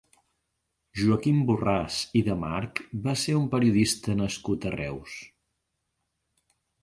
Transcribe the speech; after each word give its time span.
Joaquim 1.01 1.35
Borràs 1.49 1.97
i 2.21 2.23
de 2.29 2.37
March 2.43 2.81
va 3.05 3.13
ser 3.25 3.35
un 3.41 3.45
periodista 3.53 4.17
nascut 4.23 4.65
a 4.71 4.75
Reus. 4.79 5.19